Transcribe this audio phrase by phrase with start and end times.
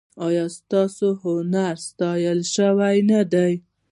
[0.25, 3.53] ایا ستاسو هنر ستایل شوی نه دی؟